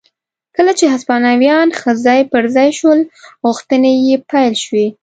کله 0.55 0.71
چې 0.79 0.85
هسپانویان 0.93 1.67
ښه 1.79 1.91
ځای 2.05 2.21
پر 2.31 2.43
ځای 2.55 2.69
شول 2.79 2.99
غوښتنې 3.43 3.91
یې 4.07 4.15
پیل 4.29 4.53
شوې. 4.63 4.87